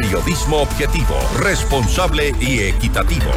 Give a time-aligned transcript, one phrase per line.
[0.00, 3.30] Periodismo objetivo, responsable y equitativo.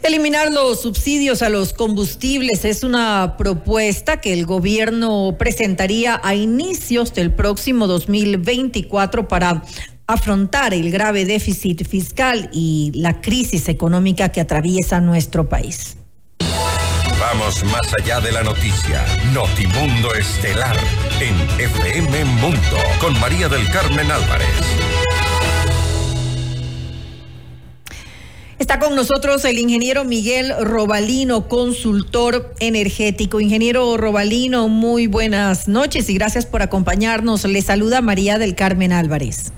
[0.00, 7.12] Eliminar los subsidios a los combustibles es una propuesta que el gobierno presentaría a inicios
[7.12, 9.64] del próximo 2024 para
[10.06, 15.96] afrontar el grave déficit fiscal y la crisis económica que atraviesa nuestro país.
[17.32, 19.02] Vamos más allá de la noticia.
[19.32, 20.76] Notimundo Estelar
[21.20, 24.46] en FM Mundo con María del Carmen Álvarez.
[28.58, 33.40] Está con nosotros el ingeniero Miguel Robalino, consultor energético.
[33.40, 37.44] Ingeniero Robalino, muy buenas noches y gracias por acompañarnos.
[37.44, 39.50] Le saluda María del Carmen Álvarez.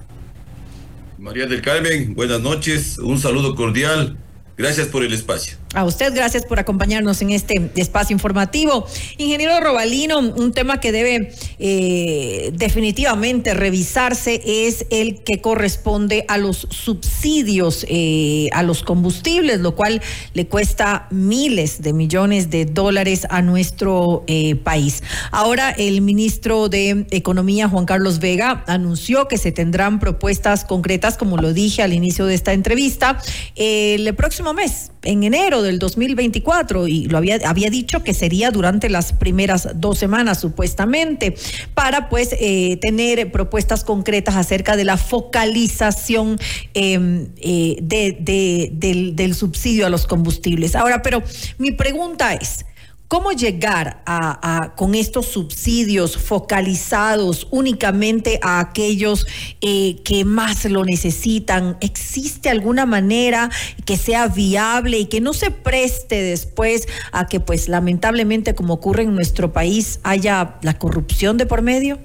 [1.18, 4.16] María del Carmen, buenas noches, un saludo cordial.
[4.56, 5.58] Gracias por el espacio.
[5.76, 8.86] A usted, gracias por acompañarnos en este espacio informativo.
[9.18, 16.66] Ingeniero Robalino, un tema que debe eh, definitivamente revisarse es el que corresponde a los
[16.70, 20.00] subsidios eh, a los combustibles, lo cual
[20.32, 25.02] le cuesta miles de millones de dólares a nuestro eh, país.
[25.30, 31.36] Ahora el ministro de Economía, Juan Carlos Vega, anunció que se tendrán propuestas concretas, como
[31.36, 33.20] lo dije al inicio de esta entrevista,
[33.56, 38.90] el próximo mes, en enero del 2024 y lo había, había dicho que sería durante
[38.90, 41.34] las primeras dos semanas supuestamente
[41.74, 46.38] para pues eh, tener propuestas concretas acerca de la focalización
[46.74, 50.74] em, eh, de, del, del subsidio a los combustibles.
[50.74, 51.22] Ahora, pero
[51.58, 52.64] mi pregunta es,
[53.08, 59.26] ¿Cómo llegar a, con estos subsidios focalizados únicamente a aquellos
[59.60, 61.76] eh, que más lo necesitan?
[61.80, 63.48] ¿Existe alguna manera
[63.84, 69.04] que sea viable y que no se preste después a que, pues, lamentablemente, como ocurre
[69.04, 72.00] en nuestro país, haya la corrupción de por medio?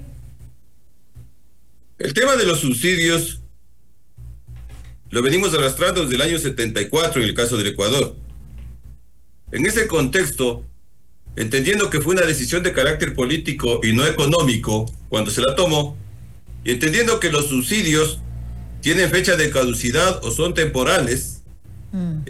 [1.98, 3.40] El tema de los subsidios
[5.10, 8.14] lo venimos arrastrando desde el año 74 en el caso del Ecuador.
[9.50, 10.64] En ese contexto,
[11.36, 15.96] entendiendo que fue una decisión de carácter político y no económico cuando se la tomó,
[16.64, 18.20] y entendiendo que los subsidios
[18.80, 21.42] tienen fecha de caducidad o son temporales,
[21.92, 22.20] mm.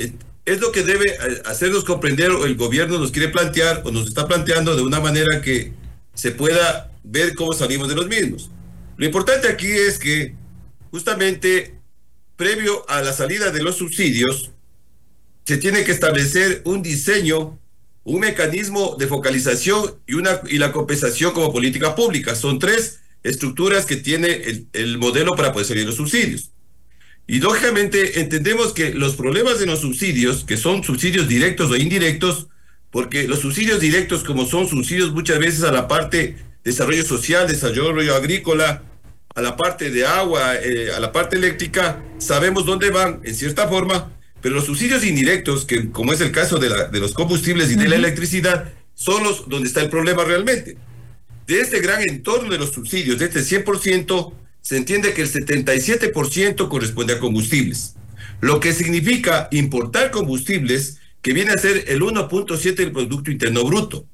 [0.45, 4.27] es lo que debe hacernos comprender o el gobierno nos quiere plantear o nos está
[4.27, 5.73] planteando de una manera que
[6.15, 8.51] se pueda ver cómo salimos de los mismos.
[8.97, 10.35] Lo importante aquí es que
[10.91, 11.79] justamente
[12.37, 14.51] previo a la salida de los subsidios,
[15.45, 17.59] se tiene que establecer un diseño
[18.05, 22.35] un mecanismo de focalización y, una, y la compensación como política pública.
[22.35, 26.51] Son tres estructuras que tiene el, modelo para poder salir los subsidios.
[27.27, 32.49] Y lógicamente entendemos que los problemas de los subsidios, que son subsidios directos o indirectos,
[32.91, 37.47] porque los subsidios directos, como son subsidios muchas veces a la parte de desarrollo social,
[37.47, 38.83] desarrollo agrícola,
[39.35, 43.69] a la parte de agua, eh, a la parte eléctrica, sabemos dónde van, en cierta
[43.69, 47.71] forma, pero los subsidios indirectos, que como es el caso de, la, de los combustibles
[47.71, 50.77] y de la electricidad, son los donde está el problema realmente.
[51.47, 56.69] De este gran entorno de los subsidios, de este 100%, se entiende que el 77%
[56.69, 57.95] corresponde a combustibles,
[58.41, 64.07] lo que significa importar combustibles que viene a ser el 1.7 del Producto Interno Bruto.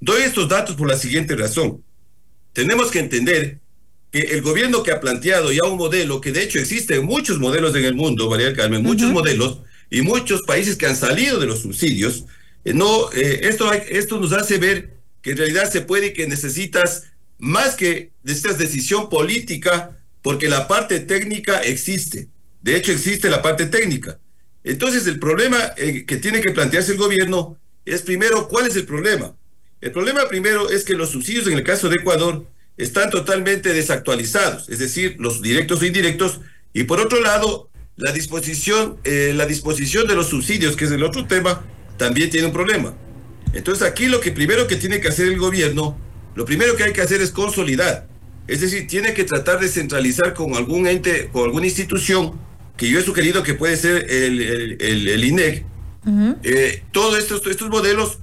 [0.00, 1.82] Doy estos datos por la siguiente razón.
[2.52, 3.60] Tenemos que entender
[4.10, 7.74] que el gobierno que ha planteado ya un modelo, que de hecho existen muchos modelos
[7.76, 9.60] en el mundo, María del Carmen, muchos modelos,
[9.90, 12.24] y muchos países que han salido de los subsidios,
[12.64, 17.04] eh, no, eh, esto, esto nos hace ver que en realidad se puede que necesitas
[17.38, 22.28] más que necesitas decisión política, porque la parte técnica existe.
[22.62, 24.18] De hecho, existe la parte técnica.
[24.64, 28.86] Entonces, el problema eh, que tiene que plantearse el gobierno es primero, ¿cuál es el
[28.86, 29.36] problema?
[29.80, 32.46] El problema primero es que los subsidios en el caso de Ecuador
[32.76, 36.40] están totalmente desactualizados, es decir, los directos e indirectos,
[36.72, 41.02] y por otro lado, la disposición, eh, la disposición de los subsidios, que es el
[41.02, 41.64] otro tema,
[41.96, 42.94] también tiene un problema.
[43.52, 45.98] Entonces aquí lo que primero que tiene que hacer el gobierno,
[46.34, 48.06] lo primero que hay que hacer es consolidar.
[48.46, 52.38] Es decir, tiene que tratar de centralizar con algún ente, con alguna institución,
[52.76, 55.64] que yo he sugerido que puede ser el, el, INEC,
[56.42, 58.18] eh, todos estos, estos modelos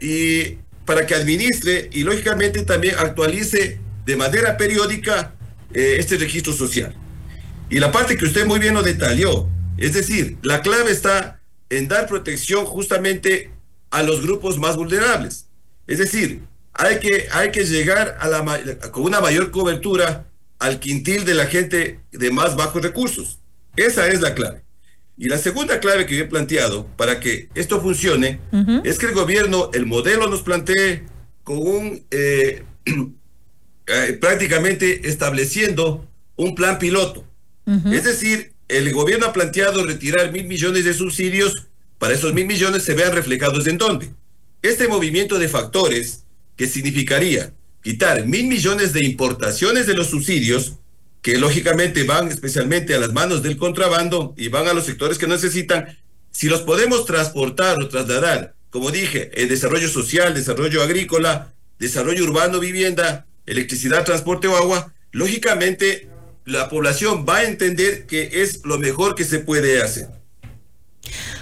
[0.00, 5.34] y para que administre y lógicamente también actualice de manera periódica
[5.72, 6.94] eh, este registro social.
[7.70, 11.40] Y la parte que usted muy bien lo detalló, es decir, la clave está
[11.70, 13.50] en dar protección justamente
[13.90, 15.46] a los grupos más vulnerables.
[15.86, 20.26] Es decir, hay que, hay que llegar a la, con una mayor cobertura
[20.58, 23.38] al quintil de la gente de más bajos recursos.
[23.76, 24.62] Esa es la clave.
[25.16, 28.40] Y la segunda clave que yo he planteado para que esto funcione
[28.82, 31.04] es que el gobierno, el modelo nos plantee
[31.44, 32.64] con un, eh,
[33.86, 37.24] eh, prácticamente estableciendo un plan piloto.
[37.66, 41.68] Es decir, el gobierno ha planteado retirar mil millones de subsidios,
[41.98, 44.10] para esos mil millones se vean reflejados en dónde.
[44.62, 46.24] Este movimiento de factores,
[46.56, 47.52] que significaría
[47.82, 50.74] quitar mil millones de importaciones de los subsidios,
[51.22, 55.26] que lógicamente van especialmente a las manos del contrabando y van a los sectores que
[55.26, 55.98] necesitan,
[56.30, 62.58] si los podemos transportar o trasladar, como dije, el desarrollo social, desarrollo agrícola, desarrollo urbano,
[62.58, 66.08] vivienda, electricidad, transporte o agua, lógicamente
[66.44, 70.08] la población va a entender que es lo mejor que se puede hacer.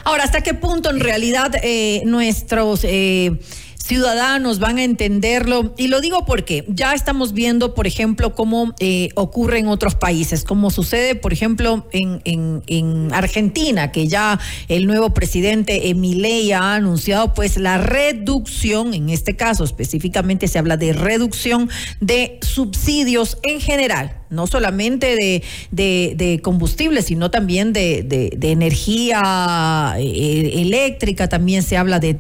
[0.04, 2.80] Ahora, ¿hasta qué punto en realidad eh, nuestros...
[2.84, 3.38] Eh,
[3.82, 5.74] ciudadanos van a entenderlo.
[5.76, 10.44] Y lo digo porque ya estamos viendo, por ejemplo, cómo eh, ocurre en otros países,
[10.44, 14.38] como sucede, por ejemplo, en, en, Argentina, que ya
[14.68, 20.76] el nuevo presidente Emilei ha anunciado pues la reducción, en este caso específicamente se habla
[20.76, 21.68] de reducción
[22.00, 30.50] de subsidios en general no solamente de, de, combustible, sino también de, de energía eh,
[30.54, 32.14] eléctrica, también se habla de,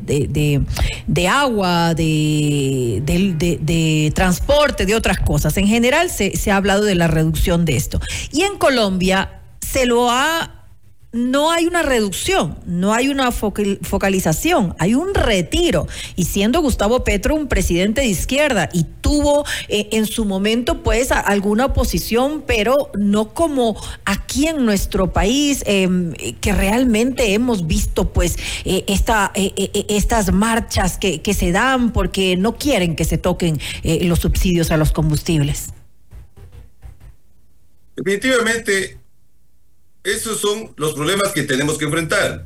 [1.06, 3.02] de agua, de,
[4.14, 5.56] transporte, de otras cosas.
[5.56, 8.00] En general se, se ha hablado de la reducción de esto.
[8.30, 10.61] Y en Colombia se lo ha
[11.12, 15.86] no hay una reducción, no hay una focalización, hay un retiro.
[16.16, 21.12] Y siendo Gustavo Petro un presidente de izquierda y tuvo eh, en su momento pues
[21.12, 23.76] alguna oposición, pero no como
[24.06, 29.52] aquí en nuestro país, em, que realmente hemos visto pues eh, esta, eh,
[29.88, 34.76] estas marchas que, que, se dan porque no quieren que se toquen los subsidios a
[34.76, 35.70] los combustibles.
[37.96, 39.01] Definitivamente
[40.04, 42.44] esos son los problemas que tenemos que enfrentar.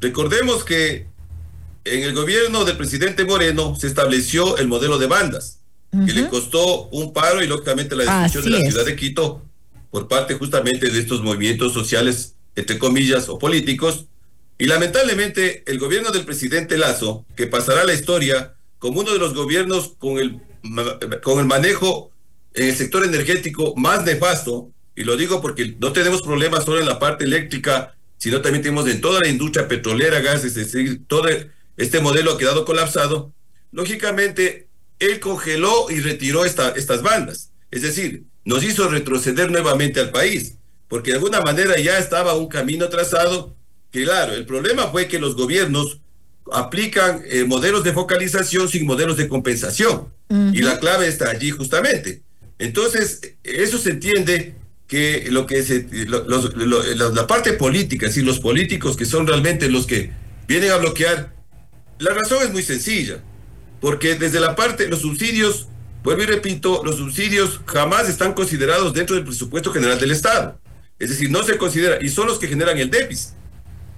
[0.00, 1.06] Recordemos que
[1.84, 5.60] en el gobierno del presidente Moreno se estableció el modelo de bandas,
[5.90, 9.42] que le costó un paro y lógicamente la destrucción de la ciudad de Quito
[9.90, 14.04] por parte justamente de estos movimientos sociales, entre comillas, o políticos.
[14.58, 19.18] Y lamentablemente el gobierno del presidente Lazo, que pasará a la historia como uno de
[19.18, 20.40] los gobiernos con el,
[21.22, 22.10] con el manejo
[22.54, 26.86] en el sector energético más nefasto, y lo digo porque no tenemos problemas solo en
[26.86, 31.28] la parte eléctrica, sino también tenemos en toda la industria petrolera, gas, es decir, todo
[31.76, 33.32] este modelo ha quedado colapsado.
[33.70, 34.66] Lógicamente,
[34.98, 37.52] él congeló y retiró esta, estas bandas.
[37.70, 40.56] Es decir, nos hizo retroceder nuevamente al país,
[40.88, 43.54] porque de alguna manera ya estaba un camino trazado,
[43.92, 46.00] que claro, el problema fue que los gobiernos
[46.50, 50.12] aplican eh, modelos de focalización sin modelos de compensación.
[50.52, 52.22] Y la clave está allí justamente.
[52.58, 54.57] Entonces, eso se entiende
[54.88, 59.86] que lo que se, la parte política, es decir, los políticos que son realmente los
[59.86, 60.10] que
[60.48, 61.34] vienen a bloquear,
[61.98, 63.22] la razón es muy sencilla,
[63.82, 65.68] porque desde la parte, los subsidios,
[66.02, 70.58] vuelvo y repito, los subsidios jamás están considerados dentro del presupuesto general del Estado.
[70.98, 73.34] Es decir, no se considera, y son los que generan el déficit.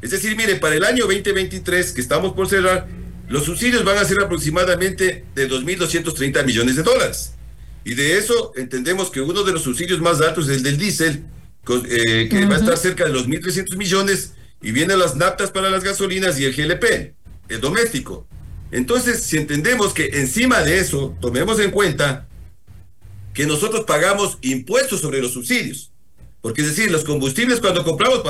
[0.03, 2.89] Es decir, mire, para el año 2023, que estamos por cerrar,
[3.29, 7.35] los subsidios van a ser aproximadamente de 2.230 millones de dólares.
[7.85, 11.25] Y de eso entendemos que uno de los subsidios más altos es el del diésel,
[11.89, 15.71] eh, que va a estar cerca de los 1.300 millones, y vienen las naptas para
[15.71, 17.15] las gasolinas y el GLP,
[17.49, 18.27] el doméstico.
[18.71, 22.29] Entonces, si entendemos que encima de eso, tomemos en cuenta
[23.33, 25.91] que nosotros pagamos impuestos sobre los subsidios.
[26.41, 28.23] Porque es decir, los combustibles cuando compramos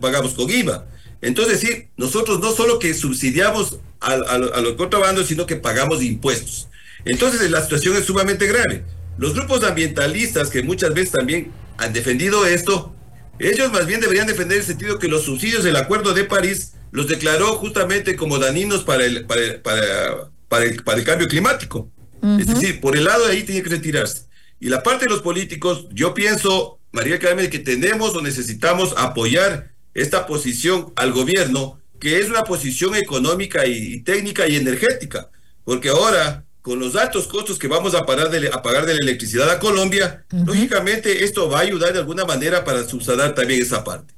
[0.00, 0.86] pagamos con IVA.
[1.20, 6.02] Entonces, sí, nosotros no solo que subsidiamos a, a, a los contrabandos, sino que pagamos
[6.02, 6.68] impuestos.
[7.04, 8.84] Entonces la situación es sumamente grave.
[9.18, 12.94] Los grupos ambientalistas que muchas veces también han defendido esto,
[13.38, 17.08] ellos más bien deberían defender el sentido que los subsidios del Acuerdo de París los
[17.08, 19.62] declaró justamente como dañinos para el, para,
[20.48, 21.90] para, el, para el cambio climático.
[22.38, 24.28] Es decir, por el lado de ahí tiene que retirarse.
[24.58, 29.72] Y la parte de los políticos, yo pienso, María Carmen, que tenemos o necesitamos apoyar
[29.92, 35.28] esta posición al gobierno, que es una posición económica y técnica y energética,
[35.64, 39.00] porque ahora con los altos costos que vamos a, parar de, a pagar de la
[39.00, 43.84] electricidad a Colombia, lógicamente esto va a ayudar de alguna manera para subsanar también esa
[43.84, 44.14] parte.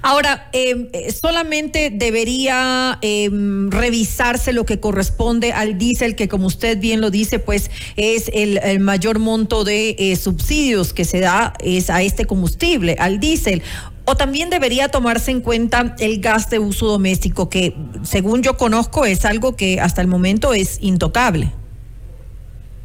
[0.00, 6.78] Ahora, em, eh, solamente debería em, revisarse lo que corresponde al diésel, que como usted
[6.78, 11.90] bien lo dice, pues es el, mayor monto de eh, subsidios que se da es
[11.90, 13.64] a este combustible, al diésel.
[14.10, 19.04] O también debería tomarse en cuenta el gas de uso doméstico, que según yo conozco
[19.04, 21.52] es algo que hasta el momento es intocable.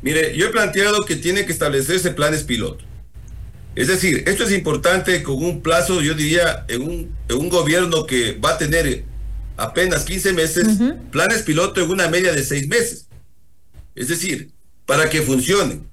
[0.01, 2.83] Mire, yo he planteado que tiene que establecerse planes piloto.
[3.73, 8.05] Es decir, esto es importante con un plazo, yo diría, en un, en un gobierno
[8.05, 9.05] que va a tener
[9.55, 10.67] apenas 15 meses,
[11.09, 13.07] planes piloto en una media de seis meses.
[13.95, 14.51] Es decir,
[14.85, 15.87] para que funcionen.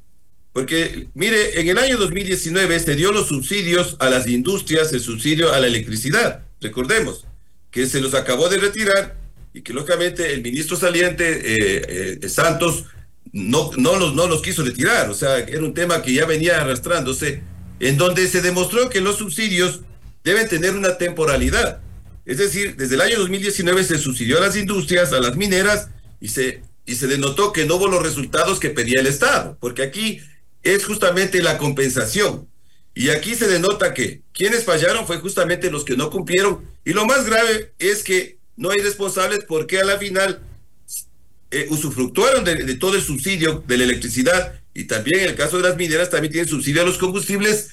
[0.53, 5.53] Porque, mire, en el año 2019 se dio los subsidios a las industrias, el subsidio
[5.53, 6.45] a la electricidad.
[6.61, 7.27] Recordemos
[7.71, 9.17] que se los acabó de retirar
[9.55, 12.87] y que lógicamente el ministro saliente eh, eh, Santos
[13.33, 15.09] no, no, los, no los quiso retirar.
[15.09, 17.43] O sea, era un tema que ya venía arrastrándose,
[17.79, 19.81] en donde se demostró que los subsidios
[20.25, 21.81] deben tener una temporalidad.
[22.27, 25.89] Es decir, desde el año 2019 se subsidió a las industrias, a las mineras,
[26.21, 29.83] y se, y se denotó que no hubo los resultados que pedía el Estado, porque
[29.83, 30.21] aquí
[30.63, 32.49] es justamente la compensación.
[32.95, 36.65] Y aquí se denota que quienes fallaron fue justamente los que no cumplieron.
[36.85, 40.43] Y lo más grave es que no hay responsables porque a la final
[41.51, 45.69] eh, usufructuaron de, todo el subsidio de la electricidad y también en el caso de
[45.69, 47.71] las mineras también tienen subsidio a los combustibles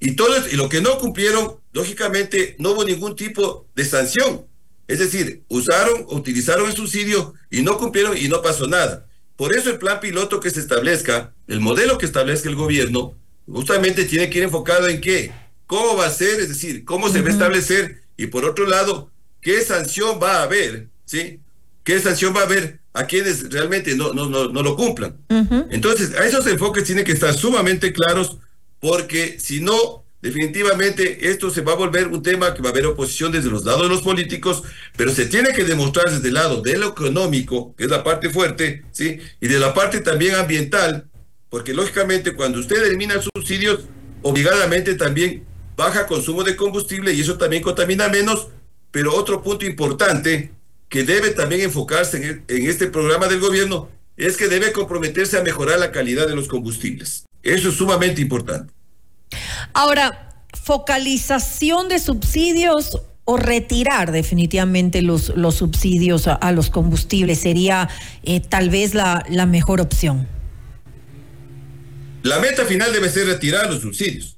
[0.00, 4.46] y todo y lo que no cumplieron, lógicamente no hubo ningún tipo de sanción.
[4.88, 9.06] Es decir, usaron, utilizaron el subsidio y no cumplieron y no pasó nada.
[9.40, 13.14] Por eso el plan piloto que se establezca, el modelo que establezca el gobierno,
[13.46, 15.32] justamente tiene que ir enfocado en qué,
[15.64, 19.10] cómo va a ser, es decir, cómo se va a establecer y por otro lado,
[19.40, 21.40] qué sanción va a haber, ¿sí?
[21.84, 25.16] ¿Qué sanción va a haber a quienes realmente no, no, no, lo cumplan?
[25.70, 28.36] Entonces, a esos enfoques tienen que estar sumamente claros
[28.78, 32.84] porque si no, Definitivamente esto se va a volver un tema que va a haber
[32.84, 34.62] oposición desde los lados de los políticos,
[34.96, 38.28] pero se tiene que demostrar desde el lado de lo económico, que es la parte
[38.28, 39.18] fuerte, ¿sí?
[39.40, 41.08] Y de la parte también ambiental,
[41.48, 43.80] porque lógicamente cuando usted elimina subsidios,
[44.20, 48.48] obligadamente también baja consumo de combustible y eso también contamina menos,
[48.90, 50.52] pero otro punto importante
[50.90, 55.42] que debe también enfocarse en, en este programa del gobierno es que debe comprometerse a
[55.42, 57.24] mejorar la calidad de los combustibles.
[57.42, 58.74] Eso es sumamente importante.
[59.72, 67.88] Ahora, focalización de subsidios o retirar definitivamente los, los subsidios a, los combustibles sería
[68.24, 70.26] eh, tal vez la, la, mejor opción.
[72.22, 74.36] La meta final debe ser retirar los subsidios.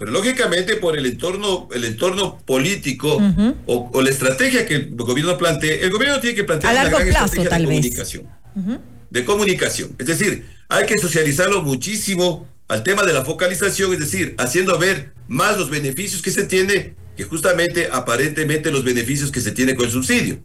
[0.00, 3.22] Pero lógicamente por el entorno, el entorno político
[3.66, 7.58] o, la estrategia que el gobierno plantea, el gobierno tiene que plantear una gran estrategia
[7.58, 8.28] de comunicación.
[9.10, 9.94] De comunicación.
[9.98, 15.12] Es decir, hay que socializarlo muchísimo al tema de la focalización, es decir, haciendo ver
[15.26, 19.86] más los beneficios que se tiene que justamente aparentemente los beneficios que se tiene con
[19.86, 20.38] el subsidio.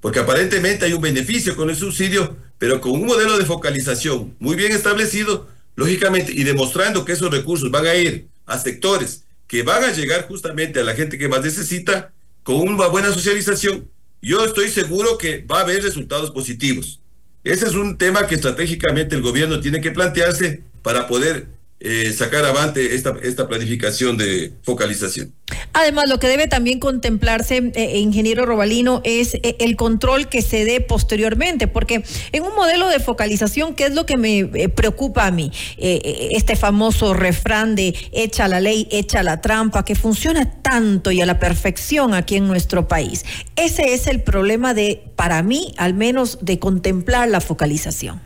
[0.00, 4.54] Porque aparentemente hay un beneficio con el subsidio, pero con un modelo de focalización muy
[4.54, 9.82] bien establecido, lógicamente, y demostrando que esos recursos van a ir a sectores que van
[9.82, 12.12] a llegar justamente a la gente que más necesita,
[12.44, 13.90] con una buena socialización,
[14.22, 17.00] yo estoy seguro que va a haber resultados positivos.
[17.42, 22.42] Ese es un tema que estratégicamente el gobierno tiene que plantearse para poder eh, sacar
[22.46, 25.34] avante esta, esta planificación de focalización.
[25.74, 30.64] Además, lo que debe también contemplarse, eh, eh, ingeniero Robalino, es el control que se
[30.64, 32.02] dé posteriormente, porque
[32.32, 35.52] en un modelo de focalización, ¿qué es lo que me preocupa a mí?
[35.76, 41.26] este famoso refrán de echa la ley, echa la trampa, que funciona tanto y a
[41.26, 43.24] la perfección aquí en nuestro país.
[43.54, 48.22] Ese es el problema de, para mí, al menos, de contemplar la focalización.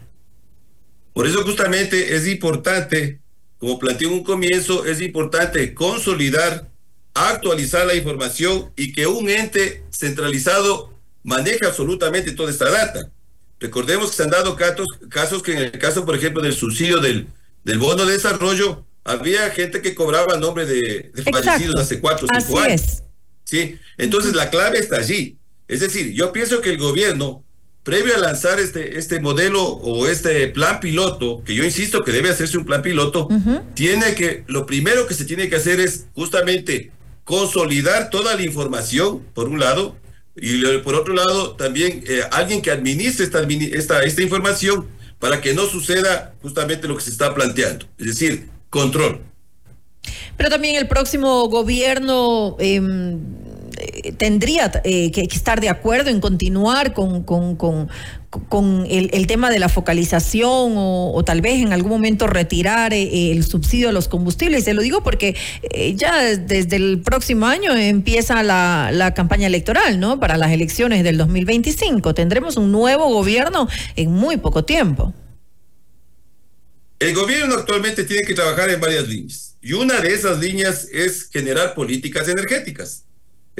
[1.12, 3.19] Por eso justamente es importante
[3.60, 6.66] como planteé en un comienzo, es importante consolidar,
[7.12, 13.10] actualizar la información y que un ente centralizado maneje absolutamente toda esta data.
[13.60, 17.00] Recordemos que se han dado casos, casos que en el caso, por ejemplo, del subsidio
[17.00, 17.26] del,
[17.62, 22.40] del bono de desarrollo, había gente que cobraba nombre de, de fallecidos hace cuatro o
[22.40, 23.02] cinco años.
[23.44, 23.78] ¿Sí?
[23.98, 25.36] Entonces la clave está allí.
[25.68, 27.44] Es decir, yo pienso que el gobierno
[27.90, 32.30] previo a lanzar este, este modelo o este plan piloto, que yo insisto que debe
[32.30, 33.28] hacerse un plan piloto,
[33.74, 36.92] tiene que, lo primero que se tiene que hacer es justamente
[37.24, 39.96] consolidar toda la información, por un lado,
[40.36, 44.86] y por otro lado, también eh, alguien que administre esta, esta, esta información
[45.18, 49.20] para que no suceda justamente lo que se está planteando, es decir, control.
[50.36, 52.80] Pero también el próximo gobierno eh,
[54.16, 57.88] tendría eh, que, estar de acuerdo en continuar con, con,
[58.88, 63.88] el, tema de la focalización o, tal vez en algún momento retirar eh, el subsidio
[63.88, 64.64] a los combustibles.
[64.64, 65.36] Se lo digo porque
[65.94, 70.20] ya desde el próximo año empieza la, la, campaña electoral, ¿no?
[70.20, 72.14] Para las elecciones del 2025.
[72.14, 75.12] Tendremos un nuevo gobierno en muy poco tiempo.
[76.98, 81.28] El gobierno actualmente tiene que trabajar en varias líneas y una de esas líneas es
[81.30, 83.04] generar políticas energéticas.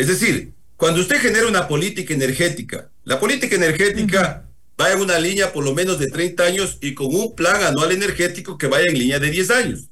[0.01, 4.49] Es decir, cuando usted genera una política energética, la política energética
[4.81, 7.93] va en una línea por lo menos de 30 años y con un plan anual
[7.93, 9.91] energético que vaya en línea de 10 años.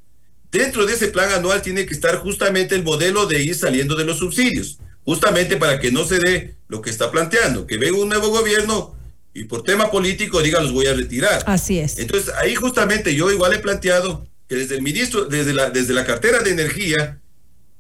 [0.51, 4.07] Dentro de ese plan anual tiene que estar justamente el modelo de ir saliendo de
[4.07, 8.09] los subsidios, justamente para que no se dé lo que está planteando, que venga un
[8.09, 8.97] nuevo gobierno
[9.35, 11.43] y por tema político diga los voy a retirar.
[11.45, 11.99] Así es.
[11.99, 16.07] Entonces ahí justamente yo igual he planteado que desde el ministro, desde la, desde la
[16.07, 17.21] cartera de energía,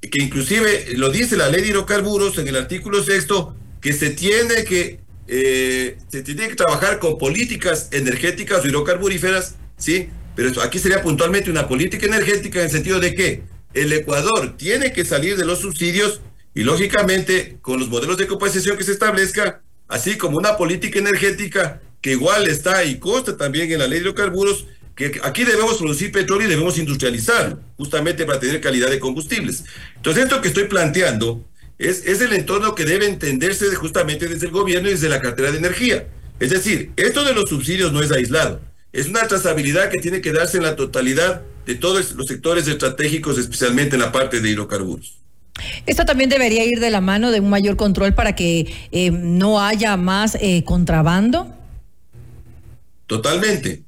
[0.00, 4.64] que inclusive lo dice la ley de hidrocarburos en el artículo sexto, que se tiene
[4.64, 5.00] que
[5.30, 10.08] eh, se tiene que trabajar con políticas energéticas o hidrocarburíferas, ¿sí?
[10.34, 13.42] Pero aquí sería puntualmente una política energética en el sentido de que
[13.74, 16.22] el Ecuador tiene que salir de los subsidios
[16.54, 21.82] y lógicamente con los modelos de compensación que se establezca, así como una política energética
[22.00, 24.66] que igual está y consta también en la ley de hidrocarburos,
[24.98, 29.62] que aquí debemos producir petróleo y debemos industrializarlo, justamente para tener calidad de combustibles.
[29.94, 34.52] Entonces, esto que estoy planteando es, es el entorno que debe entenderse justamente desde el
[34.52, 36.08] gobierno y desde la cartera de energía.
[36.40, 38.60] Es decir, esto de los subsidios no es aislado,
[38.92, 43.38] es una trazabilidad que tiene que darse en la totalidad de todos los sectores estratégicos,
[43.38, 45.16] especialmente en la parte de hidrocarburos.
[45.86, 49.60] Esto también debería ir de la mano de un mayor control para que eh, no
[49.60, 51.54] haya más eh, contrabando.
[53.06, 53.84] Totalmente,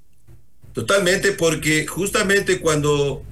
[0.73, 3.23] totalmente, porque justamente cuando,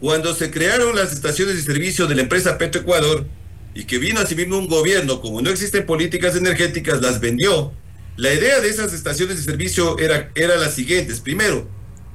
[0.00, 3.26] cuando se crearon las estaciones de servicio de la empresa Petroecuador
[3.74, 7.72] y que vino a mismo un gobierno, como no existen políticas energéticas, las vendió.
[8.16, 11.20] La idea de esas estaciones de servicio era, era las siguientes.
[11.20, 11.68] Primero,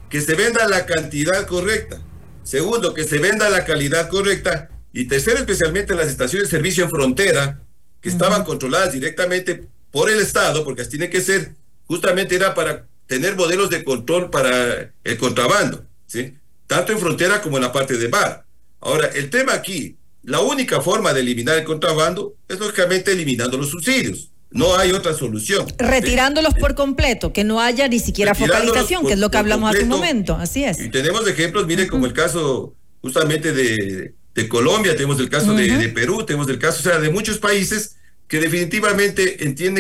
[0.10, 2.02] que se venda la cantidad correcta.
[2.44, 4.70] Segundo, que se venda la calidad correcta.
[4.94, 7.62] Y tercero, especialmente las estaciones de servicio en frontera,
[8.02, 11.54] que estaban controladas directamente por el Estado, porque así tiene que ser,
[11.86, 16.34] justamente era para tener modelos de control para el contrabando, ¿sí?
[16.65, 18.46] Tanto en frontera como en la parte de mar.
[18.80, 23.70] Ahora, el tema aquí, la única forma de eliminar el contrabando es lógicamente eliminando los
[23.70, 24.30] subsidios.
[24.50, 25.68] No hay otra solución.
[25.77, 29.84] Retirándolos por completo, que no haya ni siquiera focalización, que es lo que hablamos hace
[29.84, 30.36] un momento.
[30.36, 30.80] Así es.
[30.80, 35.68] Y tenemos ejemplos, mire, como el caso justamente de, de Colombia, tenemos el caso de,
[35.68, 37.98] de, Perú, tenemos el caso, o sea, de muchos países
[38.30, 39.80] que definitivamente entienden